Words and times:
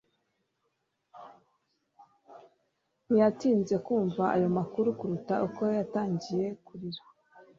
ntiyatinze 3.05 3.75
kumva 3.85 4.23
ayo 4.35 4.49
makuru 4.57 4.87
kuruta 4.99 5.33
uko 5.47 5.61
yatangiye 5.77 6.45
kurira 6.65 7.01